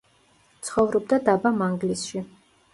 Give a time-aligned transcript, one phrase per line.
[0.69, 2.27] ცხოვრობდა დაბა მანგლისში.